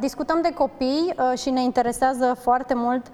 Discutăm 0.00 0.40
de 0.42 0.52
copii 0.54 1.14
și 1.36 1.50
ne 1.50 1.62
interesează 1.62 2.36
foarte 2.40 2.74
mult 2.74 3.06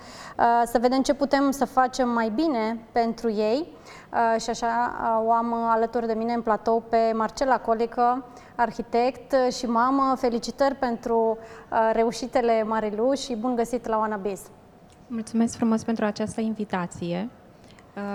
să 0.64 0.78
vedem 0.80 1.02
ce 1.02 1.14
putem 1.14 1.50
să 1.50 1.64
facem 1.64 2.08
mai 2.08 2.32
bine 2.34 2.78
pentru 2.92 3.30
ei. 3.30 3.76
Și 4.40 4.50
așa 4.50 4.66
o 5.26 5.32
am 5.32 5.52
alături 5.52 6.06
de 6.06 6.12
mine 6.12 6.32
în 6.32 6.42
platou 6.42 6.82
pe 6.88 7.12
Marcela 7.14 7.58
Colică, 7.58 8.24
arhitect 8.54 9.34
și 9.52 9.66
mamă. 9.66 10.14
Felicitări 10.16 10.74
pentru 10.74 11.38
reușitele 11.92 12.62
Marilu 12.62 13.12
și 13.12 13.36
bun 13.36 13.54
găsit 13.54 13.86
la 13.86 13.98
Oana 13.98 14.16
Biz. 14.16 14.40
Mulțumesc 15.06 15.56
frumos 15.56 15.84
pentru 15.84 16.04
această 16.04 16.40
invitație 16.40 17.28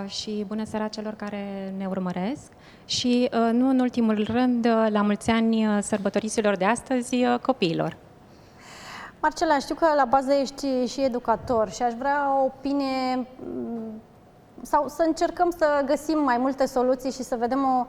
și 0.05 0.45
bună 0.47 0.63
seara 0.65 0.87
celor 0.87 1.13
care 1.13 1.73
ne 1.77 1.85
urmăresc 1.85 2.51
și, 2.85 3.29
nu 3.51 3.69
în 3.69 3.79
ultimul 3.79 4.23
rând, 4.23 4.67
la 4.89 5.01
mulți 5.01 5.29
ani 5.29 5.67
sărbătoriților 5.81 6.55
de 6.55 6.65
astăzi 6.65 7.25
copiilor. 7.41 7.97
Marcela, 9.23 9.59
știu 9.59 9.75
că 9.75 9.85
la 9.95 10.05
bază 10.05 10.33
ești 10.33 10.85
și 10.85 11.03
educator 11.03 11.69
și 11.69 11.83
aș 11.83 11.93
vrea 11.93 12.39
o 12.39 12.43
opinie 12.43 13.27
sau 14.61 14.87
să 14.87 15.03
încercăm 15.07 15.49
să 15.57 15.83
găsim 15.85 16.23
mai 16.23 16.37
multe 16.37 16.65
soluții 16.65 17.11
și 17.11 17.23
să 17.23 17.35
vedem 17.35 17.63
o, 17.63 17.85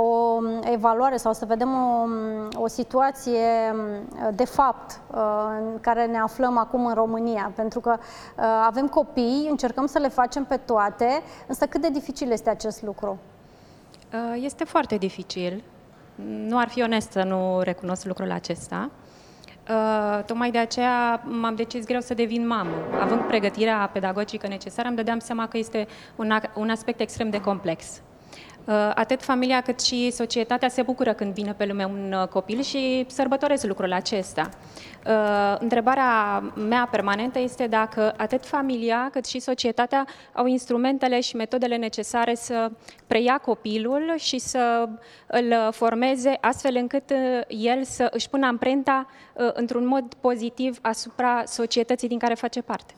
o 0.00 0.38
evaluare 0.60 1.16
sau 1.16 1.32
să 1.32 1.44
vedem 1.44 1.68
o, 1.74 2.04
o 2.62 2.66
situație 2.66 3.74
de 4.34 4.44
fapt 4.44 5.00
în 5.58 5.80
care 5.80 6.06
ne 6.06 6.18
aflăm 6.18 6.58
acum 6.58 6.86
în 6.86 6.94
România. 6.94 7.52
Pentru 7.54 7.80
că 7.80 7.96
avem 8.64 8.88
copii, 8.88 9.46
încercăm 9.50 9.86
să 9.86 9.98
le 9.98 10.08
facem 10.08 10.44
pe 10.44 10.56
toate, 10.56 11.22
însă 11.46 11.66
cât 11.66 11.80
de 11.80 11.90
dificil 11.90 12.30
este 12.30 12.50
acest 12.50 12.82
lucru? 12.82 13.18
Este 14.34 14.64
foarte 14.64 14.96
dificil. 14.96 15.62
Nu 16.24 16.58
ar 16.58 16.68
fi 16.68 16.82
onest 16.82 17.10
să 17.10 17.22
nu 17.22 17.60
recunosc 17.60 18.04
lucrul 18.04 18.30
acesta. 18.30 18.90
Uh, 19.68 20.24
tocmai 20.24 20.50
de 20.50 20.58
aceea 20.58 21.22
m-am 21.24 21.54
decis 21.54 21.86
greu 21.86 22.00
să 22.00 22.14
devin 22.14 22.46
mamă. 22.46 22.74
Având 23.00 23.20
pregătirea 23.20 23.90
pedagogică 23.92 24.46
necesară, 24.48 24.88
îmi 24.88 24.96
dădeam 24.96 25.18
seama 25.18 25.48
că 25.48 25.58
este 25.58 25.86
un, 26.16 26.32
un 26.54 26.70
aspect 26.70 27.00
extrem 27.00 27.30
de 27.30 27.40
complex. 27.40 28.02
Uh, 28.68 28.90
atât 28.94 29.22
familia 29.22 29.60
cât 29.60 29.80
și 29.80 30.10
societatea 30.10 30.68
se 30.68 30.82
bucură 30.82 31.12
când 31.12 31.34
vine 31.34 31.54
pe 31.54 31.64
lume 31.66 31.84
un 31.84 32.12
uh, 32.12 32.28
copil 32.28 32.62
și 32.62 33.04
sărbătoresc 33.08 33.64
lucrul 33.64 33.92
acesta. 33.92 34.48
Uh, 35.06 35.56
întrebarea 35.58 36.38
mea 36.68 36.88
permanentă 36.90 37.38
este 37.38 37.66
dacă 37.66 38.14
atât 38.16 38.46
familia 38.46 39.08
cât 39.12 39.26
și 39.26 39.38
societatea 39.38 40.06
au 40.32 40.46
instrumentele 40.46 41.20
și 41.20 41.36
metodele 41.36 41.76
necesare 41.76 42.34
să 42.34 42.70
preia 43.06 43.38
copilul 43.38 44.14
și 44.16 44.38
să 44.38 44.88
îl 45.26 45.54
formeze 45.70 46.38
astfel 46.40 46.76
încât 46.76 47.12
el 47.48 47.84
să 47.84 48.08
își 48.10 48.28
pună 48.28 48.46
amprenta 48.46 49.06
într-un 49.52 49.86
mod 49.86 50.14
pozitiv 50.14 50.78
asupra 50.82 51.42
societății 51.46 52.08
din 52.08 52.18
care 52.18 52.34
face 52.34 52.62
parte. 52.62 52.94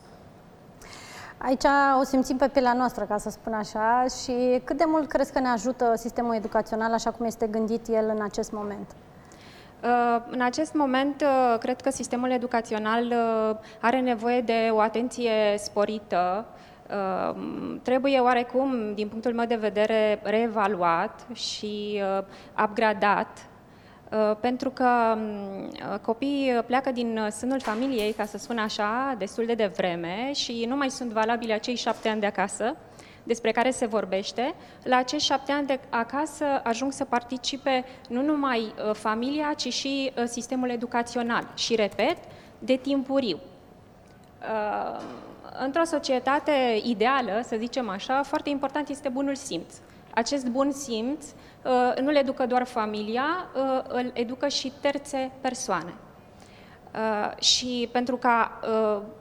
Aici 1.43 1.63
o 1.99 2.03
simțim 2.03 2.37
pe 2.37 2.47
pielea 2.47 2.73
noastră, 2.73 3.03
ca 3.03 3.17
să 3.17 3.29
spun 3.29 3.53
așa, 3.53 4.05
și 4.23 4.61
cât 4.63 4.77
de 4.77 4.83
mult 4.87 5.07
crezi 5.07 5.31
că 5.31 5.39
ne 5.39 5.47
ajută 5.47 5.93
sistemul 5.95 6.35
educațional 6.35 6.93
așa 6.93 7.11
cum 7.11 7.25
este 7.25 7.47
gândit 7.47 7.87
el 7.87 8.11
în 8.15 8.21
acest 8.21 8.51
moment? 8.51 8.95
Uh, 9.83 10.21
în 10.29 10.41
acest 10.41 10.73
moment, 10.73 11.21
uh, 11.21 11.57
cred 11.59 11.81
că 11.81 11.91
sistemul 11.91 12.31
educațional 12.31 13.05
uh, 13.05 13.55
are 13.79 13.99
nevoie 13.99 14.41
de 14.41 14.69
o 14.71 14.79
atenție 14.79 15.31
sporită. 15.57 16.45
Trebuie 17.81 18.19
oarecum, 18.19 18.93
din 18.93 19.07
punctul 19.07 19.33
meu 19.33 19.45
de 19.45 19.55
vedere, 19.55 20.19
reevaluat 20.23 21.27
și 21.33 22.01
upgradat 22.63 23.27
Uh, 23.27 23.50
pentru 24.39 24.69
că 24.69 25.15
um, 25.15 25.63
uh, 25.63 25.99
copiii 26.01 26.61
pleacă 26.65 26.91
din 26.91 27.17
uh, 27.17 27.31
sânul 27.31 27.59
familiei, 27.59 28.11
ca 28.11 28.25
să 28.25 28.37
spun 28.37 28.57
așa, 28.57 29.15
destul 29.17 29.45
de 29.45 29.53
devreme 29.53 30.31
și 30.33 30.65
nu 30.67 30.75
mai 30.75 30.89
sunt 30.89 31.11
valabili 31.11 31.53
acei 31.53 31.75
șapte 31.75 32.09
ani 32.09 32.19
de 32.19 32.25
acasă 32.25 32.75
despre 33.23 33.51
care 33.51 33.71
se 33.71 33.85
vorbește. 33.85 34.53
La 34.83 34.97
acești 34.97 35.27
șapte 35.27 35.51
ani 35.51 35.67
de 35.67 35.79
acasă 35.89 36.45
ajung 36.63 36.91
să 36.91 37.05
participe 37.05 37.85
nu 38.09 38.21
numai 38.21 38.73
familia, 38.93 39.53
ci 39.57 39.73
și 39.73 40.11
sistemul 40.25 40.69
educațional. 40.69 41.47
Și, 41.55 41.75
repet, 41.75 42.17
de 42.59 42.75
timpuriu. 42.75 43.39
Într-o 45.59 45.83
societate 45.83 46.81
ideală, 46.83 47.41
să 47.43 47.55
zicem 47.59 47.89
așa, 47.89 48.23
foarte 48.23 48.49
important 48.49 48.89
este 48.89 49.09
bunul 49.09 49.35
simț. 49.35 49.73
Acest 50.13 50.47
bun 50.47 50.71
simț 50.71 51.25
Uh, 51.65 52.01
nu 52.01 52.09
le 52.09 52.19
educă 52.19 52.45
doar 52.45 52.63
familia, 52.63 53.49
uh, 53.55 53.81
îl 53.87 54.11
educă 54.13 54.47
și 54.47 54.73
terțe 54.81 55.31
persoane. 55.41 55.93
Uh, 56.93 57.41
și 57.41 57.89
pentru 57.91 58.17
ca 58.17 58.59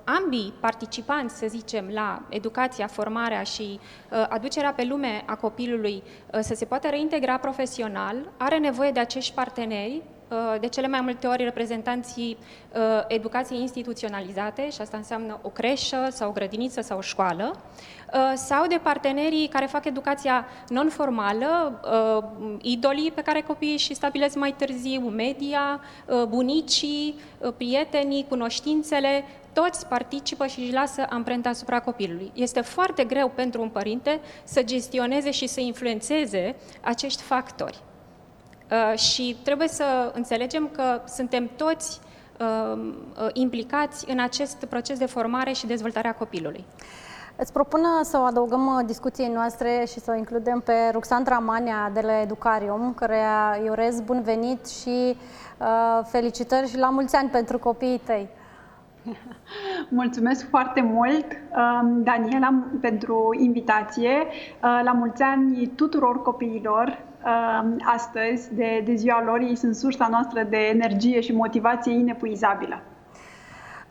ambii 0.04 0.54
participanți, 0.60 1.38
să 1.38 1.46
zicem, 1.48 1.88
la 1.92 2.22
educația, 2.28 2.86
formarea 2.86 3.42
și 3.42 3.80
aducerea 4.28 4.72
pe 4.72 4.84
lume 4.84 5.22
a 5.26 5.34
copilului 5.34 6.02
să 6.40 6.54
se 6.54 6.64
poată 6.64 6.88
reintegra 6.88 7.36
profesional, 7.38 8.16
are 8.36 8.58
nevoie 8.58 8.90
de 8.90 9.00
acești 9.00 9.34
parteneri 9.34 10.02
de 10.60 10.66
cele 10.66 10.86
mai 10.86 11.00
multe 11.00 11.26
ori 11.26 11.44
reprezentanții 11.44 12.38
educației 13.08 13.60
instituționalizate, 13.60 14.70
și 14.70 14.80
asta 14.80 14.96
înseamnă 14.96 15.38
o 15.42 15.48
creșă 15.48 16.08
sau 16.10 16.28
o 16.28 16.32
grădiniță 16.32 16.80
sau 16.80 16.98
o 16.98 17.00
școală, 17.00 17.60
Uh, 18.14 18.32
sau 18.34 18.66
de 18.66 18.80
partenerii 18.82 19.48
care 19.48 19.66
fac 19.66 19.84
educația 19.84 20.46
non-formală, 20.68 21.80
uh, 21.84 22.58
idolii 22.62 23.10
pe 23.10 23.22
care 23.22 23.40
copiii 23.40 23.76
și 23.76 23.94
stabilesc 23.94 24.36
mai 24.36 24.54
târziu, 24.56 25.00
media, 25.00 25.80
uh, 26.06 26.22
bunicii, 26.28 27.14
prietenii, 27.56 28.26
cunoștințele, 28.28 29.24
toți 29.52 29.86
participă 29.86 30.46
și 30.46 30.60
își 30.60 30.72
lasă 30.72 31.06
amprenta 31.10 31.48
asupra 31.48 31.80
copilului. 31.80 32.30
Este 32.34 32.60
foarte 32.60 33.04
greu 33.04 33.28
pentru 33.34 33.62
un 33.62 33.68
părinte 33.68 34.20
să 34.44 34.62
gestioneze 34.62 35.30
și 35.30 35.46
să 35.46 35.60
influențeze 35.60 36.56
acești 36.80 37.22
factori. 37.22 37.78
Și 38.94 39.36
trebuie 39.42 39.68
să 39.68 40.12
înțelegem 40.14 40.68
că 40.72 41.00
suntem 41.06 41.50
toți 41.56 42.00
implicați 43.32 44.10
în 44.10 44.20
acest 44.20 44.64
proces 44.64 44.98
de 44.98 45.06
formare 45.06 45.52
și 45.52 45.66
dezvoltare 45.66 46.08
a 46.08 46.14
copilului. 46.14 46.64
Îți 47.42 47.52
propun 47.52 47.80
să 48.02 48.18
o 48.18 48.22
adăugăm 48.22 48.66
uh, 48.66 48.86
discuției 48.86 49.28
noastre 49.28 49.84
și 49.86 50.00
să 50.00 50.10
o 50.10 50.16
includem 50.16 50.60
pe 50.64 50.72
Ruxandra 50.92 51.38
Mania 51.38 51.90
de 51.94 52.00
la 52.00 52.20
Educarium, 52.20 52.92
care 52.94 53.18
îi 53.62 53.68
urez 53.68 54.00
bun 54.00 54.22
venit 54.22 54.68
și 54.68 55.16
uh, 55.58 56.00
felicitări 56.04 56.68
și 56.68 56.78
la 56.78 56.88
mulți 56.90 57.16
ani 57.16 57.28
pentru 57.28 57.58
copiii 57.58 58.00
tăi. 58.04 58.28
Mulțumesc 60.00 60.48
foarte 60.48 60.80
mult, 60.80 61.26
um, 61.56 62.02
Daniela, 62.02 62.62
pentru 62.80 63.36
invitație. 63.38 64.10
Uh, 64.20 64.80
la 64.84 64.92
mulți 64.92 65.22
ani 65.22 65.66
tuturor 65.66 66.22
copiilor 66.22 66.86
um, 66.88 67.09
astăzi, 67.84 68.54
de, 68.54 68.82
de 68.84 68.94
ziua 68.94 69.22
lor, 69.24 69.40
ei 69.40 69.56
sunt 69.56 69.74
sursa 69.74 70.08
noastră 70.08 70.42
de 70.42 70.56
energie 70.56 71.20
și 71.20 71.32
motivație 71.32 71.92
inepuizabilă. 71.92 72.82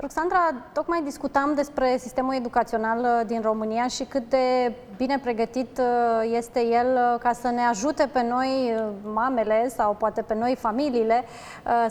Roxandra, 0.01 0.53
tocmai 0.73 1.01
discutam 1.03 1.53
despre 1.55 1.97
sistemul 1.97 2.33
educațional 2.33 2.99
uh, 2.99 3.25
din 3.25 3.41
România 3.41 3.87
și 3.87 4.03
cât 4.03 4.29
de 4.29 4.73
bine 4.97 5.19
pregătit 5.19 5.77
uh, 5.77 6.35
este 6.35 6.65
el 6.65 6.87
uh, 6.93 7.19
ca 7.19 7.33
să 7.33 7.47
ne 7.47 7.61
ajute 7.61 8.09
pe 8.11 8.25
noi, 8.29 8.75
mamele 9.13 9.69
sau 9.69 9.95
poate 9.99 10.21
pe 10.21 10.35
noi, 10.35 10.55
familiile, 10.55 11.23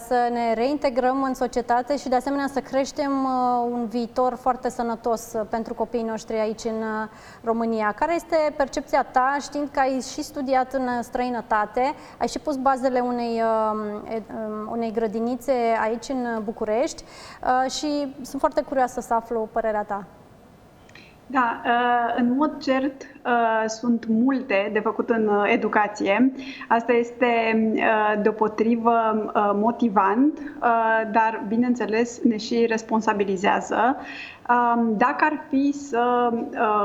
să 0.08 0.28
ne 0.32 0.54
reintegrăm 0.54 1.22
în 1.22 1.34
societate 1.34 1.96
și 1.96 2.08
de 2.08 2.14
asemenea 2.14 2.46
să 2.46 2.60
creștem 2.60 3.28
un 3.70 3.86
viitor 3.86 4.34
foarte 4.34 4.70
sănătos 4.70 5.34
pentru 5.48 5.74
copiii 5.74 6.02
noștri 6.02 6.38
aici 6.38 6.64
în 6.64 6.82
România. 7.44 7.94
Care 7.98 8.14
este 8.14 8.36
percepția 8.56 9.02
ta, 9.02 9.36
știind 9.40 9.68
că 9.72 9.80
ai 9.80 10.00
și 10.12 10.22
studiat 10.22 10.72
în 10.72 11.02
străinătate, 11.02 11.94
ai 12.18 12.28
și 12.28 12.38
pus 12.38 12.56
bazele 12.56 13.00
unei, 13.00 13.42
um, 13.42 14.68
unei 14.70 14.92
grădinițe 14.92 15.52
aici 15.82 16.08
în 16.08 16.42
București 16.44 17.04
și 17.68 17.97
sunt 18.22 18.40
foarte 18.40 18.62
curioasă 18.62 19.00
să 19.00 19.14
aflu 19.14 19.48
părerea 19.52 19.82
ta. 19.82 20.04
Da, 21.30 21.60
uh, 21.64 22.14
în 22.16 22.34
mod 22.36 22.62
cert 22.62 23.02
uh, 23.02 23.64
sunt 23.66 24.06
multe 24.08 24.70
de 24.72 24.78
făcut 24.78 25.10
în 25.10 25.26
uh, 25.26 25.50
educație. 25.52 26.32
Asta 26.68 26.92
este 26.92 27.26
deopotrivă 28.22 28.92
motivant, 29.54 30.38
dar 31.12 31.44
bineînțeles 31.48 32.22
ne 32.22 32.36
și 32.36 32.66
responsabilizează. 32.68 33.96
Um, 34.48 34.94
dacă 34.96 35.24
ar 35.24 35.44
fi 35.48 35.72
să 35.72 36.32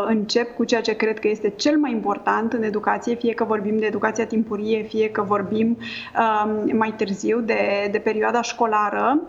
încep 0.08 0.56
cu 0.56 0.64
ceea 0.64 0.82
ce 0.82 0.96
cred 0.96 1.20
că 1.20 1.28
este 1.28 1.50
cel 1.50 1.78
mai 1.78 1.92
important 1.92 2.54
în 2.54 2.64
educație, 2.64 3.16
fie 3.16 3.34
că 3.34 3.44
vorbim 3.44 3.78
de 3.78 3.86
educația 3.86 4.26
timpurie, 4.26 4.82
fie 4.82 5.10
că 5.10 5.22
vorbim 5.22 5.78
um, 5.78 6.78
mai 6.78 6.94
târziu 6.98 7.40
de, 7.40 7.90
de 7.92 8.00
perioada 8.00 8.42
școlară, 8.42 9.20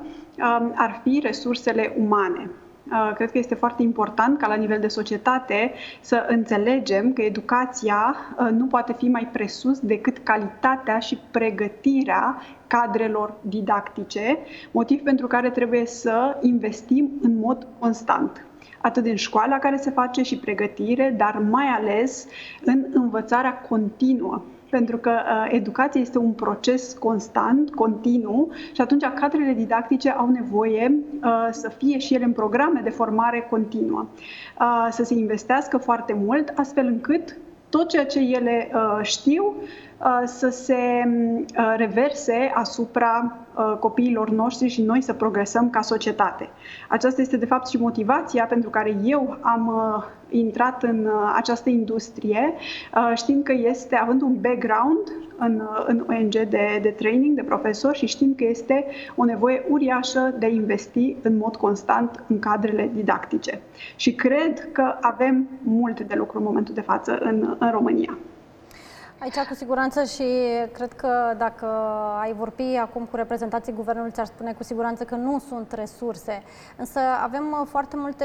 ar 0.75 1.01
fi 1.03 1.21
resursele 1.23 1.95
umane. 1.99 2.51
Cred 3.15 3.31
că 3.31 3.39
este 3.39 3.55
foarte 3.55 3.83
important 3.83 4.39
ca 4.39 4.47
la 4.47 4.55
nivel 4.55 4.81
de 4.81 4.89
societate 4.89 5.73
să 6.01 6.27
înțelegem 6.29 7.13
că 7.13 7.23
educația 7.23 8.17
nu 8.51 8.67
poate 8.67 8.93
fi 8.93 9.09
mai 9.09 9.29
presus 9.33 9.79
decât 9.81 10.19
calitatea 10.19 10.99
și 10.99 11.19
pregătirea 11.31 12.43
cadrelor 12.67 13.35
didactice, 13.41 14.39
motiv 14.71 15.03
pentru 15.03 15.27
care 15.27 15.51
trebuie 15.51 15.87
să 15.87 16.39
investim 16.41 17.11
în 17.23 17.39
mod 17.39 17.67
constant 17.79 18.47
atât 18.81 19.03
din 19.03 19.17
școala 19.17 19.59
care 19.59 19.77
se 19.77 19.91
face 19.91 20.23
și 20.23 20.39
pregătire, 20.39 21.15
dar 21.17 21.39
mai 21.51 21.67
ales 21.67 22.27
în 22.65 22.85
învățarea 22.93 23.59
continuă 23.59 24.43
pentru 24.77 24.97
că 24.97 25.11
uh, 25.11 25.49
educația 25.51 26.01
este 26.01 26.19
un 26.19 26.33
proces 26.33 26.93
constant, 26.93 27.75
continuu 27.75 28.51
și 28.73 28.81
atunci 28.81 29.05
cadrele 29.15 29.53
didactice 29.53 30.11
au 30.11 30.29
nevoie 30.29 30.95
uh, 31.23 31.49
să 31.51 31.69
fie 31.69 31.99
și 31.99 32.15
ele 32.15 32.25
în 32.25 32.33
programe 32.33 32.81
de 32.85 32.91
formare 32.91 33.47
continuă, 33.51 34.07
uh, 34.61 34.89
să 34.91 35.05
se 35.05 35.15
investească 35.15 35.79
foarte 35.79 36.13
mult, 36.13 36.53
astfel 36.57 36.87
încât 36.87 37.37
tot 37.77 37.89
ceea 37.89 38.07
ce 38.07 38.19
ele 38.19 38.71
uh, 38.75 38.99
știu 39.03 39.55
uh, 39.55 40.23
să 40.25 40.49
se 40.49 41.03
uh, 41.07 41.75
reverse 41.77 42.53
asupra 42.55 43.37
copiilor 43.79 44.31
noștri 44.31 44.69
și 44.69 44.83
noi 44.83 45.03
să 45.03 45.13
progresăm 45.13 45.71
ca 45.71 45.81
societate. 45.81 46.49
Aceasta 46.89 47.21
este 47.21 47.37
de 47.37 47.47
fapt 47.47 47.69
și 47.69 47.77
motivația 47.77 48.45
pentru 48.45 48.71
care 48.71 48.97
eu 49.05 49.39
am 49.41 49.73
intrat 50.31 50.83
în 50.83 51.09
această 51.35 51.71
industrie, 51.71 52.55
știind 53.15 53.45
că 53.45 53.53
este, 53.53 53.97
având 53.97 54.23
un 54.23 54.41
background 54.41 55.13
în, 55.39 55.63
în 55.87 56.05
ONG 56.09 56.33
de, 56.33 56.79
de 56.83 56.95
training, 56.97 57.37
de 57.37 57.43
profesor 57.43 57.95
și 57.95 58.07
știind 58.07 58.37
că 58.37 58.45
este 58.45 58.87
o 59.17 59.25
nevoie 59.25 59.65
uriașă 59.69 60.35
de 60.39 60.47
a 60.47 60.49
investi 60.49 61.17
în 61.23 61.37
mod 61.37 61.57
constant 61.57 62.25
în 62.29 62.39
cadrele 62.39 62.91
didactice. 62.95 63.61
Și 63.97 64.15
cred 64.15 64.73
că 64.73 64.95
avem 65.01 65.49
multe 65.63 66.03
de 66.03 66.15
lucru 66.15 66.39
în 66.39 66.45
momentul 66.45 66.75
de 66.75 66.81
față 66.81 67.19
în, 67.19 67.57
în 67.59 67.71
România. 67.71 68.19
Aici 69.19 69.39
cu 69.49 69.55
siguranță 69.55 70.05
și 70.05 70.25
cred 70.73 70.93
că 70.93 71.35
dacă 71.39 71.67
ai 72.21 72.33
vorbi 72.33 72.63
acum 72.63 73.05
cu 73.05 73.17
reprezentanții 73.17 73.73
guvernului, 73.73 74.11
ți-ar 74.11 74.27
spune 74.27 74.53
cu 74.53 74.63
siguranță 74.63 75.05
că 75.05 75.15
nu 75.15 75.39
sunt 75.39 75.73
resurse. 75.73 76.43
Însă 76.77 76.99
avem 77.23 77.57
uh, 77.61 77.67
foarte 77.71 77.97
multe 77.97 78.25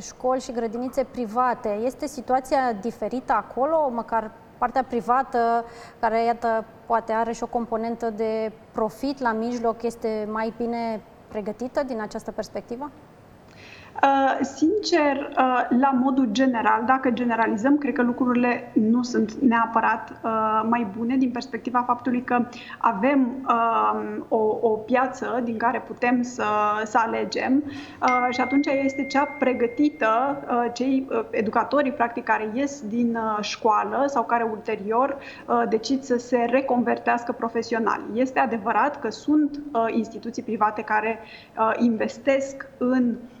școli 0.00 0.40
și 0.40 0.52
grădinițe 0.52 1.04
private. 1.04 1.68
Este 1.68 2.06
situația 2.06 2.72
diferită 2.80 3.32
acolo, 3.32 3.90
măcar 3.90 4.30
partea 4.58 4.84
privată, 4.84 5.64
care, 6.00 6.24
iată, 6.24 6.64
poate 6.86 7.12
are 7.12 7.32
și 7.32 7.42
o 7.42 7.46
componentă 7.46 8.10
de 8.10 8.52
profit 8.72 9.20
la 9.20 9.32
mijloc, 9.32 9.82
este 9.82 10.28
mai 10.30 10.54
bine 10.56 11.00
pregătită 11.28 11.82
din 11.82 12.00
această 12.00 12.30
perspectivă? 12.32 12.90
Uh, 14.02 14.38
sincer, 14.40 15.16
uh, 15.16 15.78
la 15.80 15.90
modul 15.90 16.28
general, 16.30 16.82
dacă 16.86 17.10
generalizăm, 17.10 17.78
cred 17.78 17.94
că 17.94 18.02
lucrurile 18.02 18.72
nu 18.72 19.02
sunt 19.02 19.32
neapărat 19.32 20.20
uh, 20.22 20.62
mai 20.68 20.86
bune 20.96 21.16
din 21.16 21.30
perspectiva 21.30 21.82
faptului 21.86 22.22
că 22.22 22.46
avem 22.78 23.46
um, 23.48 24.26
o, 24.28 24.58
o 24.60 24.68
piață 24.68 25.40
din 25.44 25.56
care 25.56 25.80
putem 25.86 26.22
să, 26.22 26.44
să 26.84 26.98
alegem 27.06 27.64
și 28.30 28.40
atunci 28.40 28.66
este 28.66 29.06
cea 29.06 29.24
pregătită, 29.38 30.38
cei 30.72 31.08
educatorii 31.30 31.92
practic 31.92 32.24
care 32.24 32.50
ies 32.54 32.82
din 32.88 33.18
școală 33.40 34.04
sau 34.06 34.24
care 34.24 34.48
ulterior 34.50 35.18
decid 35.68 36.02
să 36.02 36.16
se 36.16 36.46
reconvertească 36.50 37.32
profesional. 37.32 38.00
Este 38.14 38.38
adevărat 38.38 39.00
că 39.00 39.10
sunt 39.10 39.60
instituții 39.94 40.42
private 40.42 40.82
care 40.82 41.18
investesc 41.78 42.68
în 42.78 42.94
Um, 42.94 43.02
um, 43.02 43.35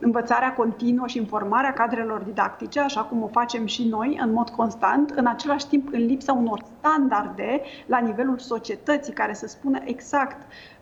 învățarea 0.00 0.54
continuă 0.54 1.06
și 1.06 1.18
informarea 1.18 1.72
cadrelor 1.72 2.20
didactice, 2.20 2.80
așa 2.80 3.00
cum 3.02 3.22
o 3.22 3.26
facem 3.26 3.66
și 3.66 3.88
noi 3.88 4.18
în 4.22 4.32
mod 4.32 4.48
constant, 4.50 5.10
în 5.10 5.26
același 5.26 5.68
timp 5.68 5.88
în 5.92 6.06
lipsa 6.06 6.32
unor 6.32 6.62
standarde 6.78 7.60
la 7.86 7.98
nivelul 7.98 8.38
societății 8.38 9.12
care 9.12 9.32
să 9.32 9.46
spună 9.46 9.78
exact 9.84 10.36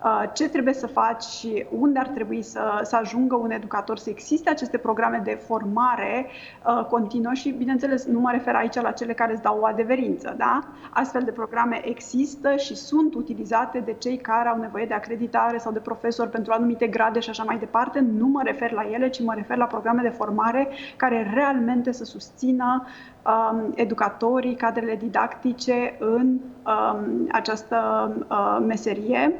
uh, 0.04 0.22
ce 0.32 0.48
trebuie 0.48 0.74
să 0.74 0.86
faci 0.86 1.22
și 1.22 1.66
unde 1.78 1.98
ar 1.98 2.06
trebui 2.06 2.42
să, 2.42 2.80
să 2.82 2.96
ajungă 2.96 3.36
un 3.36 3.50
educator, 3.50 3.98
să 3.98 4.10
existe 4.10 4.50
aceste 4.50 4.78
programe 4.78 5.20
de 5.24 5.40
formare 5.46 6.26
uh, 6.66 6.84
continuă 6.84 7.32
și, 7.32 7.50
bineînțeles, 7.50 8.06
nu 8.06 8.20
mă 8.20 8.30
refer 8.30 8.54
aici 8.54 8.74
la 8.74 8.90
cele 8.90 9.12
care 9.12 9.32
îți 9.32 9.42
dau 9.42 9.58
o 9.60 9.66
adeverință, 9.66 10.34
da? 10.36 10.60
Astfel 10.90 11.22
de 11.22 11.30
programe 11.30 11.80
există 11.84 12.56
și 12.56 12.74
sunt 12.74 13.14
utilizate 13.14 13.78
de 13.78 13.96
cei 13.98 14.16
care 14.16 14.48
au 14.48 14.58
nevoie 14.58 14.84
de 14.86 14.94
acreditare 14.94 15.58
sau 15.58 15.72
de 15.72 15.78
profesori 15.78 16.30
pentru 16.30 16.52
anumite 16.52 16.86
grade 16.86 17.20
și 17.20 17.30
așa 17.30 17.41
așa 17.42 17.50
mai 17.50 17.60
departe, 17.60 18.00
nu 18.00 18.26
mă 18.26 18.40
refer 18.44 18.72
la 18.72 18.88
ele, 18.92 19.08
ci 19.08 19.22
mă 19.22 19.34
refer 19.34 19.56
la 19.56 19.64
programe 19.64 20.02
de 20.02 20.08
formare 20.08 20.68
care 20.96 21.30
realmente 21.34 21.92
să 21.92 22.04
susțină 22.04 22.86
um, 23.26 23.72
educatorii, 23.74 24.54
cadrele 24.54 24.96
didactice 24.96 25.96
în 25.98 26.26
um, 26.66 27.28
această 27.32 28.10
uh, 28.30 28.64
meserie. 28.66 29.34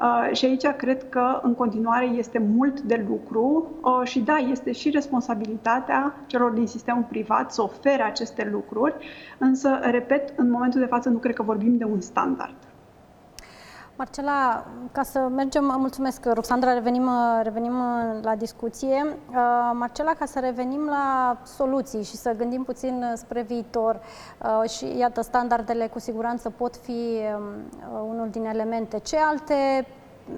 Uh, 0.00 0.36
și 0.36 0.44
aici 0.44 0.66
cred 0.66 1.08
că 1.08 1.40
în 1.42 1.54
continuare 1.54 2.04
este 2.04 2.38
mult 2.38 2.80
de 2.80 3.04
lucru 3.08 3.70
uh, 3.82 4.00
și 4.04 4.20
da, 4.20 4.36
este 4.36 4.72
și 4.72 4.90
responsabilitatea 4.90 6.14
celor 6.26 6.50
din 6.50 6.66
sistemul 6.66 7.06
privat 7.08 7.52
să 7.52 7.62
ofere 7.62 8.02
aceste 8.02 8.48
lucruri, 8.52 8.94
însă, 9.38 9.78
repet, 9.82 10.32
în 10.36 10.50
momentul 10.50 10.80
de 10.80 10.86
față 10.86 11.08
nu 11.08 11.18
cred 11.18 11.34
că 11.34 11.42
vorbim 11.42 11.76
de 11.76 11.84
un 11.84 12.00
standard. 12.00 12.67
Marcela, 13.98 14.64
ca 14.92 15.02
să 15.02 15.18
mergem, 15.18 15.74
mulțumesc, 15.78 16.24
Roxandra, 16.24 16.72
revenim, 16.72 17.10
revenim 17.42 17.72
la 18.22 18.34
discuție. 18.36 19.04
Uh, 19.06 19.70
Marcela, 19.72 20.12
ca 20.18 20.24
să 20.26 20.40
revenim 20.40 20.84
la 20.86 21.36
soluții 21.44 22.02
și 22.02 22.16
să 22.16 22.34
gândim 22.36 22.62
puțin 22.62 23.04
spre 23.14 23.42
viitor 23.42 24.00
uh, 24.62 24.70
și, 24.70 24.96
iată, 24.98 25.20
standardele 25.20 25.86
cu 25.86 25.98
siguranță 25.98 26.50
pot 26.50 26.76
fi 26.76 27.20
um, 27.36 28.08
unul 28.08 28.28
din 28.30 28.44
elemente. 28.44 28.98
Ce 28.98 29.16
alte, 29.16 29.86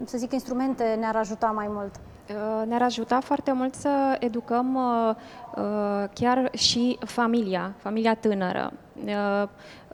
să 0.04 0.18
zic, 0.18 0.32
instrumente 0.32 0.96
ne-ar 0.98 1.16
ajuta 1.16 1.46
mai 1.46 1.66
mult? 1.70 1.94
Uh, 2.30 2.66
ne-ar 2.66 2.82
ajuta 2.82 3.20
foarte 3.20 3.52
mult 3.52 3.74
să 3.74 4.16
educăm 4.20 4.78
chiar 6.12 6.50
și 6.56 6.98
familia, 7.04 7.74
familia 7.78 8.14
tânără. 8.14 8.72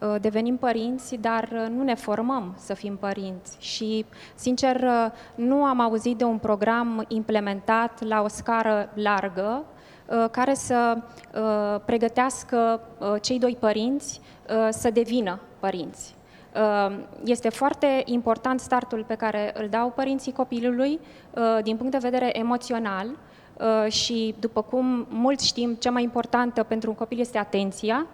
Uh, 0.00 0.15
devenim 0.21 0.56
părinți, 0.56 1.17
dar 1.17 1.49
uh, 1.53 1.67
nu 1.77 1.83
ne 1.83 1.94
formăm 1.94 2.55
să 2.59 2.75
fim 2.75 2.97
părinți. 2.97 3.56
Și, 3.61 4.05
sincer, 4.35 4.81
uh, 4.81 5.06
nu 5.35 5.65
am 5.65 5.81
auzit 5.81 6.17
de 6.17 6.25
un 6.25 6.38
program 6.38 7.05
implementat 7.09 8.03
la 8.05 8.23
o 8.23 8.29
scară 8.29 8.91
largă 8.94 9.65
care 10.31 10.55
să 10.55 10.99
pregătească 11.85 12.81
cei 13.21 13.38
doi 13.38 13.56
părinți 13.61 14.21
să 14.71 14.91
devină 14.91 15.41
părinți. 15.59 16.16
Este 17.25 17.49
foarte 17.49 18.03
important 18.05 18.61
startul 18.61 19.05
pe 19.06 19.14
care 19.14 19.53
îl 19.55 19.69
dau 19.69 19.91
părinții 19.91 20.32
copilului 20.32 21.00
din 21.62 21.76
punct 21.76 21.93
de 21.93 21.99
vedere 21.99 22.38
emoțional 22.38 23.07
și, 23.88 24.35
după 24.40 24.62
cum 24.62 25.07
mulți 25.09 25.47
știm, 25.47 25.75
cea 25.75 25.90
mai 25.90 26.02
importantă 26.02 26.62
pentru 26.62 26.90
un 26.90 26.97
copil 26.97 27.21
este 27.21 27.38
atenția, 27.38 28.07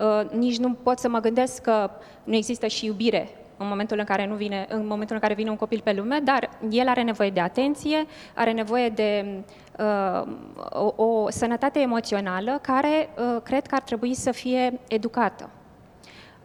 Uh, 0.00 0.30
nici 0.30 0.58
nu 0.58 0.72
pot 0.72 0.98
să 0.98 1.08
mă 1.08 1.20
gândesc 1.20 1.62
că 1.62 1.90
nu 2.24 2.34
există 2.34 2.66
și 2.66 2.86
iubire 2.86 3.28
în 3.56 3.66
momentul 3.68 3.98
în 3.98 4.04
care, 4.04 4.26
nu 4.26 4.34
vine, 4.34 4.66
în 4.68 4.86
momentul 4.86 5.14
în 5.14 5.20
care 5.20 5.34
vine 5.34 5.50
un 5.50 5.56
copil 5.56 5.80
pe 5.84 5.92
lume, 5.92 6.20
dar 6.24 6.50
el 6.70 6.88
are 6.88 7.02
nevoie 7.02 7.30
de 7.30 7.40
atenție, 7.40 8.06
are 8.34 8.52
nevoie 8.52 8.88
de 8.88 9.24
uh, 9.78 10.32
o, 10.96 11.04
o 11.04 11.30
sănătate 11.30 11.80
emoțională 11.80 12.58
care 12.62 13.08
uh, 13.18 13.42
cred 13.42 13.66
că 13.66 13.74
ar 13.74 13.82
trebui 13.82 14.14
să 14.14 14.30
fie 14.30 14.80
educată. 14.88 15.50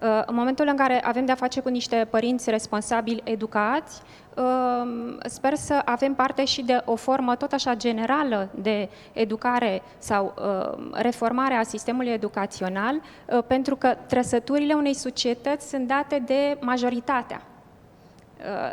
Uh, 0.01 0.21
în 0.25 0.35
momentul 0.35 0.67
în 0.67 0.75
care 0.75 1.05
avem 1.05 1.25
de-a 1.25 1.35
face 1.35 1.59
cu 1.61 1.69
niște 1.69 2.07
părinți 2.09 2.49
responsabili 2.49 3.21
educați, 3.23 4.01
uh, 4.35 5.17
sper 5.25 5.55
să 5.55 5.81
avem 5.85 6.13
parte 6.13 6.45
și 6.45 6.61
de 6.61 6.81
o 6.85 6.95
formă 6.95 7.35
tot 7.35 7.51
așa 7.51 7.75
generală 7.75 8.49
de 8.55 8.89
educare 9.13 9.81
sau 9.97 10.33
uh, 10.37 10.89
reformare 10.91 11.53
a 11.53 11.63
sistemului 11.63 12.11
educațional, 12.11 13.01
pentru 13.47 13.75
că 13.75 13.95
trăsăturile 14.07 14.73
unei 14.73 14.93
societăți 14.93 15.69
sunt 15.69 15.87
date 15.87 16.23
de 16.25 16.57
majoritatea 16.59 17.41
Uh, 17.41 17.54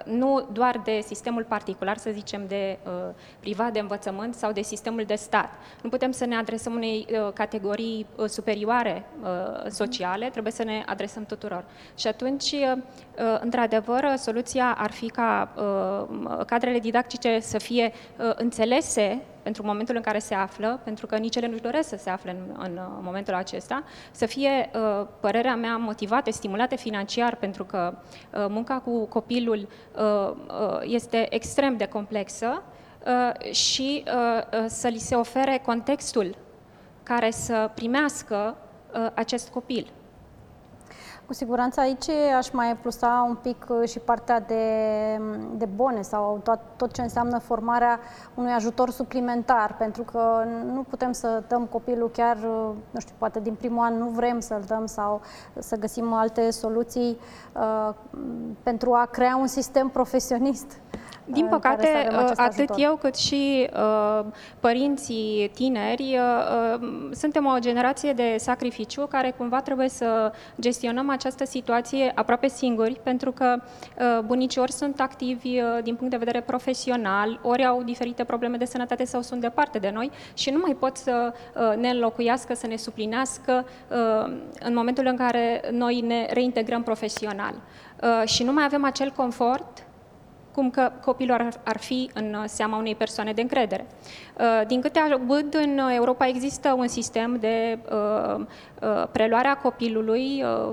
nu 0.05 0.49
doar 0.52 0.81
de 0.85 1.00
sistemul 1.07 1.45
particular, 1.45 1.97
să 1.97 2.11
zicem, 2.12 2.47
de 2.47 2.79
uh, 2.85 3.14
privat 3.41 3.73
de 3.73 3.79
învățământ 3.79 4.35
sau 4.35 4.52
de 4.52 4.62
sistemul 4.62 5.05
de 5.05 5.14
stat. 5.14 5.50
Nu 5.83 5.88
putem 5.88 6.11
să 6.11 6.25
ne 6.25 6.37
adresăm 6.37 6.75
unei 6.75 7.07
uh, 7.11 7.33
categorii 7.33 8.07
superioare 8.26 9.05
sociale, 9.69 10.29
trebuie 10.29 10.52
să 10.52 10.62
ne 10.62 10.83
adresăm 10.87 11.25
tuturor. 11.25 11.64
Și 11.99 12.07
atunci, 12.07 12.55
într-adevăr, 13.41 14.14
soluția 14.17 14.75
ar 14.79 14.93
fi 14.93 15.07
ca 15.07 15.52
cadrele 16.47 16.79
didactice 16.79 17.38
să 17.41 17.59
fie 17.59 17.93
înțelese 18.37 19.23
pentru 19.42 19.66
momentul 19.66 19.96
în 19.96 20.02
care 20.02 20.18
se 20.18 20.34
află, 20.34 20.80
pentru 20.84 21.06
că 21.06 21.16
nici 21.16 21.37
ele 21.37 21.46
nu-și 21.46 21.62
doresc 21.62 21.88
să 21.88 21.96
se 21.96 22.11
afle 22.11 22.30
în, 22.30 22.56
în 22.58 22.80
momentul 23.00 23.34
acesta, 23.34 23.84
să 24.11 24.26
fie, 24.26 24.70
uh, 24.75 25.06
părerea 25.20 25.56
mea, 25.56 25.76
motivate, 25.76 26.30
stimulate 26.30 26.76
financiar, 26.76 27.37
pentru 27.37 27.64
că 27.64 27.94
uh, 28.34 28.46
munca 28.49 28.78
cu 28.78 29.06
copilul 29.06 29.68
uh, 29.96 30.34
este 30.82 31.34
extrem 31.34 31.76
de 31.76 31.87
complexă 31.87 32.62
uh, 33.06 33.52
și 33.52 34.04
uh, 34.06 34.61
uh, 34.61 34.64
să 34.66 34.88
li 34.88 34.99
se 34.99 35.14
ofere 35.14 35.62
contextul 35.64 36.37
care 37.02 37.30
să 37.30 37.70
primească 37.75 38.56
uh, 38.94 39.11
acest 39.14 39.49
copil. 39.49 39.87
Cu 41.26 41.33
siguranță 41.33 41.81
aici 41.81 42.09
aș 42.37 42.50
mai 42.50 42.76
plusa 42.76 43.25
un 43.29 43.35
pic 43.35 43.67
uh, 43.69 43.88
și 43.88 43.99
partea 43.99 44.41
de, 44.41 44.64
de 45.57 45.64
bone 45.64 46.02
sau 46.02 46.41
tot, 46.45 46.59
tot 46.76 46.93
ce 46.93 47.02
înseamnă 47.02 47.38
formarea 47.38 48.00
unui 48.35 48.52
ajutor 48.52 48.91
suplimentar, 48.91 49.76
pentru 49.76 50.02
că 50.02 50.45
nu 50.73 50.83
putem 50.83 51.12
să 51.12 51.43
dăm 51.49 51.64
copilul 51.64 52.11
chiar, 52.11 52.37
uh, 52.37 52.71
nu 52.91 53.00
știu, 53.00 53.14
poate 53.19 53.41
din 53.41 53.55
primul 53.55 53.85
an 53.85 53.99
nu 53.99 54.09
vrem 54.09 54.41
să-l 54.41 54.62
dăm 54.67 54.87
sau 54.87 55.21
să 55.59 55.76
găsim 55.76 56.12
alte 56.12 56.50
soluții 56.50 57.19
uh, 57.52 57.95
pentru 58.62 58.93
a 58.93 59.07
crea 59.07 59.37
un 59.37 59.47
sistem 59.47 59.88
profesionist. 59.88 60.81
Din 61.25 61.49
în 61.50 61.59
care 61.59 61.75
păcate, 61.76 61.87
să 61.87 62.07
avem 62.07 62.25
acest 62.25 62.41
atât 62.41 62.71
ajutor. 62.71 62.76
eu 62.79 62.97
cât 62.97 63.17
și 63.17 63.69
uh, 63.76 64.25
părinții 64.61 65.50
tineri 65.55 66.19
uh, 66.19 66.81
uh, 66.81 67.11
suntem 67.12 67.47
o 67.47 67.59
generație 67.59 68.12
de 68.12 68.35
sacrificiu 68.38 69.07
care 69.07 69.35
cumva 69.37 69.61
trebuie 69.61 69.88
să 69.88 70.33
gestionăm 70.61 71.11
această 71.11 71.45
situație 71.45 72.12
aproape 72.14 72.49
singuri, 72.49 73.00
pentru 73.02 73.33
că 73.33 73.57
uh, 73.57 74.25
bunicii 74.25 74.61
ori 74.61 74.73
sunt 74.73 75.00
activi 75.00 75.61
uh, 75.61 75.83
din 75.83 75.95
punct 75.95 76.11
de 76.11 76.17
vedere 76.17 76.41
profesional, 76.41 77.41
ori 77.43 77.64
au 77.64 77.83
diferite 77.83 78.25
probleme 78.25 78.57
de 78.57 78.64
sănătate 78.64 79.05
sau 79.05 79.23
sunt 79.23 79.41
departe 79.41 79.79
de 79.79 79.91
noi 79.95 80.11
și 80.35 80.50
nu 80.50 80.59
mai 80.62 80.76
pot 80.79 80.97
să 80.97 81.33
uh, 81.55 81.76
ne 81.76 81.88
înlocuiască, 81.88 82.55
să 82.55 82.67
ne 82.67 82.76
suplinească 82.76 83.67
uh, 83.88 84.33
în 84.61 84.75
momentul 84.75 85.07
în 85.07 85.17
care 85.17 85.62
noi 85.71 86.00
ne 86.00 86.26
reintegrăm 86.33 86.83
profesional. 86.83 87.55
Uh, 88.02 88.29
și 88.29 88.43
nu 88.43 88.52
mai 88.52 88.64
avem 88.64 88.85
acel 88.85 89.11
confort 89.11 89.87
cum 90.54 90.71
că 90.71 90.92
copilul 91.04 91.37
ar, 91.37 91.49
ar 91.64 91.78
fi 91.78 92.11
în 92.14 92.37
seama 92.47 92.76
unei 92.76 92.94
persoane 92.94 93.32
de 93.32 93.40
încredere. 93.40 93.87
Uh, 94.38 94.66
Din 94.66 94.80
câte 94.80 94.99
aud, 94.99 95.54
în 95.54 95.78
Europa 95.78 96.26
există 96.26 96.75
un 96.78 96.88
sistem 96.88 97.37
de 97.40 97.78
uh, 97.92 98.44
uh, 98.82 99.06
preluare 99.12 99.49
a 99.49 99.56
copilului 99.56 100.44
uh, 100.44 100.73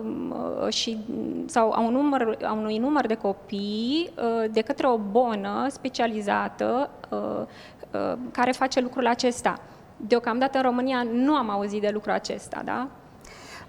uh, 0.64 0.74
și, 0.74 0.98
sau 1.46 1.72
a, 1.72 1.80
un 1.80 1.92
număr, 1.92 2.38
a 2.44 2.52
unui 2.52 2.78
număr 2.78 3.08
de 3.08 3.14
copii 3.14 4.10
uh, 4.18 4.52
de 4.52 4.62
către 4.62 4.88
o 4.88 4.98
bonă 4.98 5.68
specializată 5.70 6.90
uh, 7.10 7.46
uh, 7.92 8.18
care 8.32 8.52
face 8.52 8.80
lucrul 8.80 9.08
acesta. 9.08 9.60
Deocamdată 9.98 10.58
în 10.58 10.64
România 10.64 11.06
nu 11.14 11.34
am 11.34 11.50
auzit 11.50 11.82
de 11.82 11.90
lucrul 11.94 12.14
acesta, 12.14 12.62
da? 12.66 12.88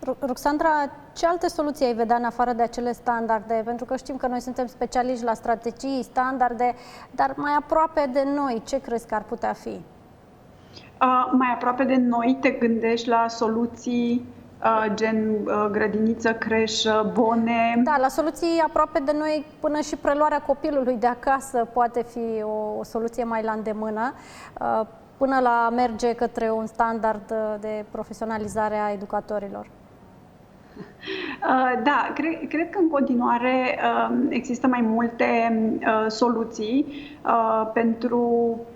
Ro- 0.07 0.17
Roxandra, 0.19 0.69
ce 1.17 1.27
alte 1.27 1.49
soluții 1.49 1.87
ai 1.87 1.95
vedea 1.95 2.17
în 2.17 2.25
afară 2.25 2.53
de 2.53 2.63
acele 2.63 2.93
standarde? 2.93 3.63
Pentru 3.65 3.85
că 3.85 3.97
știm 3.97 4.17
că 4.17 4.27
noi 4.27 4.41
suntem 4.41 4.67
specialiști 4.67 5.25
la 5.25 5.35
strategii, 5.35 6.03
standarde, 6.03 6.75
dar 7.11 7.33
mai 7.37 7.53
aproape 7.59 8.11
de 8.13 8.25
noi, 8.35 8.63
ce 8.67 8.81
crezi 8.81 9.07
că 9.07 9.15
ar 9.15 9.23
putea 9.23 9.53
fi? 9.53 9.69
Uh, 9.69 11.31
mai 11.33 11.49
aproape 11.55 11.85
de 11.85 11.97
noi 11.97 12.37
te 12.41 12.51
gândești 12.51 13.09
la 13.09 13.29
soluții 13.29 14.27
uh, 14.63 14.95
gen 14.95 15.31
uh, 15.31 15.67
grădiniță, 15.71 16.33
creșă, 16.33 17.11
bone. 17.15 17.81
Da, 17.85 17.97
la 17.99 18.09
soluții 18.09 18.63
aproape 18.67 18.99
de 18.99 19.13
noi, 19.19 19.47
până 19.61 19.81
și 19.81 19.97
preluarea 19.97 20.43
copilului 20.43 20.97
de 20.97 21.07
acasă 21.07 21.69
poate 21.73 22.03
fi 22.03 22.43
o, 22.43 22.79
o 22.79 22.85
soluție 22.85 23.25
mai 23.25 23.43
la 23.43 23.53
îndemână, 23.53 24.13
uh, 24.61 24.87
până 25.17 25.41
la 25.41 25.65
a 25.67 25.71
merge 25.71 26.15
către 26.15 26.51
un 26.51 26.67
standard 26.67 27.31
uh, 27.31 27.55
de 27.61 27.85
profesionalizare 27.91 28.77
a 28.77 28.93
educatorilor. 28.93 29.67
Uh, 30.77 31.81
Da, 31.85 32.11
cred, 32.15 32.49
cred 32.49 32.71
că 32.71 32.79
în 32.79 32.89
continuare 32.89 33.79
uh, 33.79 34.17
există 34.29 34.67
mai 34.67 34.81
multe 34.81 35.25
uh, 35.81 36.05
soluții. 36.09 36.87
uh, 36.87 37.20
pentru 37.73 38.21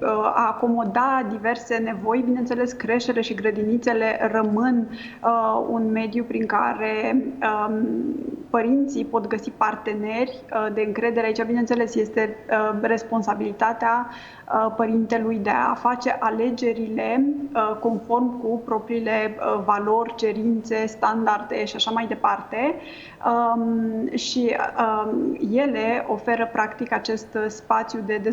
uh, 0.00 0.08
a 0.08 0.46
acomoda 0.46 1.26
diverse 1.30 1.76
nevoi. 1.76 2.22
Bineînțeles, 2.24 2.72
creștere 2.72 3.20
și 3.20 3.34
grădinițele 3.34 4.30
rămân 4.32 4.88
uh, 5.22 5.66
un 5.70 5.90
mediu 5.90 6.24
prin 6.24 6.46
care 6.46 7.24
um, 7.66 7.86
părinții 8.50 9.04
pot 9.04 9.26
găsi 9.26 9.50
parteneri 9.50 10.40
uh, 10.52 10.66
de 10.74 10.82
încredere. 10.86 11.26
Aici, 11.26 11.42
bineînțeles, 11.42 11.94
este 11.94 12.36
uh, 12.50 12.78
responsabilitatea 12.80 14.08
uh, 14.08 14.72
părintelui 14.76 15.36
de 15.36 15.50
a 15.50 15.74
face 15.74 16.16
alegerile 16.20 17.24
uh, 17.54 17.76
conform 17.80 18.40
cu 18.40 18.62
propriile 18.64 19.36
uh, 19.38 19.62
valori, 19.64 20.14
cerințe, 20.14 20.86
standarde 20.86 21.64
și 21.64 21.76
așa 21.76 21.90
mai 21.90 22.06
departe. 22.06 22.74
Um, 23.26 24.16
și 24.16 24.56
um, 25.06 25.38
ele 25.52 26.04
oferă 26.08 26.48
practic 26.52 26.92
acest 26.92 27.38
spațiu 27.48 28.00
de 28.06 28.16
dezvoltare 28.16 28.32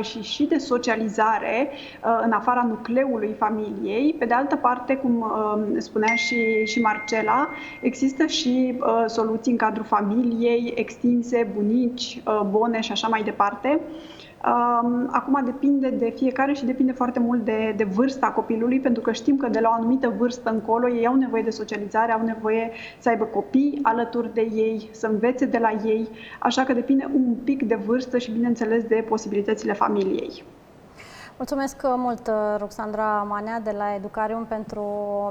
și 0.00 0.22
și 0.22 0.44
de 0.44 0.58
socializare 0.58 1.70
uh, 1.70 2.20
în 2.22 2.32
afara 2.32 2.66
nucleului 2.68 3.34
familiei. 3.38 4.14
Pe 4.18 4.24
de 4.24 4.34
altă 4.34 4.56
parte, 4.56 4.96
cum 4.96 5.20
um, 5.20 5.78
spunea 5.78 6.14
și, 6.14 6.64
și 6.64 6.80
Marcela, 6.80 7.48
există 7.80 8.26
și 8.26 8.74
uh, 8.80 9.04
soluții 9.06 9.52
în 9.52 9.58
cadrul 9.58 9.84
familiei 9.84 10.72
extinse, 10.76 11.50
bunici, 11.54 12.22
uh, 12.26 12.40
bone 12.50 12.80
și 12.80 12.92
așa 12.92 13.08
mai 13.08 13.22
departe. 13.22 13.80
Um, 14.44 15.08
Acum 15.10 15.44
depinde 15.44 15.90
de 15.90 16.12
fiecare 16.16 16.52
și 16.52 16.64
depinde 16.64 16.92
foarte 16.92 17.18
mult 17.18 17.44
de, 17.44 17.74
de 17.76 17.84
vârsta 17.84 18.26
copilului, 18.26 18.80
pentru 18.80 19.02
că 19.02 19.12
știm 19.12 19.36
că 19.36 19.48
de 19.48 19.60
la 19.60 19.68
o 19.68 19.72
anumită 19.72 20.14
vârstă 20.18 20.50
încolo 20.50 20.88
ei 20.88 21.06
au 21.06 21.14
nevoie 21.14 21.42
de 21.42 21.50
socializare, 21.50 22.12
au 22.12 22.24
nevoie 22.24 22.70
să 22.98 23.08
aibă 23.08 23.24
copii 23.24 23.78
alături 23.82 24.34
de 24.34 24.40
ei, 24.40 24.88
să 24.92 25.06
învețe 25.06 25.44
de 25.44 25.58
la 25.58 25.70
ei, 25.84 26.08
așa 26.38 26.64
că 26.64 26.72
depinde 26.72 27.10
un 27.14 27.34
pic 27.44 27.62
de 27.62 27.74
vârstă 27.74 28.18
și, 28.18 28.30
bineînțeles, 28.30 28.82
de 28.84 29.04
posibilitățile 29.08 29.72
familiei. 29.72 30.42
Mulțumesc 31.38 31.76
mult, 31.82 32.30
Roxandra 32.58 33.26
Manea, 33.28 33.60
de 33.60 33.70
la 33.70 33.94
Educarium, 33.94 34.44
pentru, 34.44 34.82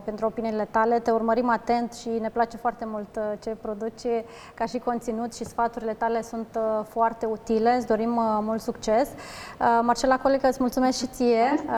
pentru 0.05 0.25
opiniile 0.25 0.67
tale. 0.71 0.99
Te 0.99 1.11
urmărim 1.11 1.49
atent 1.49 1.93
și 1.93 2.09
ne 2.09 2.29
place 2.29 2.57
foarte 2.57 2.85
mult 2.85 3.15
uh, 3.15 3.23
ce 3.39 3.49
produci 3.61 4.07
ca 4.53 4.65
și 4.65 4.77
conținut 4.77 5.35
și 5.35 5.45
sfaturile 5.45 5.93
tale 5.93 6.21
sunt 6.21 6.47
uh, 6.55 6.85
foarte 6.89 7.25
utile. 7.25 7.75
Îți 7.75 7.87
dorim 7.87 8.15
uh, 8.15 8.23
mult 8.41 8.61
succes. 8.61 9.09
Marcela 9.81 10.19
Colică, 10.19 10.47
îți 10.47 10.57
mulțumesc 10.59 10.97
și 10.97 11.07
ție. 11.07 11.63